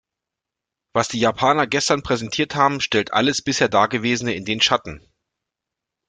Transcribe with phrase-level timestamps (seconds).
[0.93, 5.05] Was die Japaner gestern präsentiert haben, stellt alles bisher dagewesene in den Schatten.